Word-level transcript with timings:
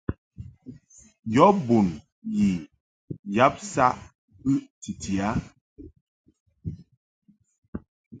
Yɔ 1.33 1.45
bun 1.65 1.87
yi 2.35 2.47
yab 3.35 3.53
saʼ 3.71 3.93
bɨʼ 4.41 4.57
titi 4.81 5.13
a. 5.27 5.29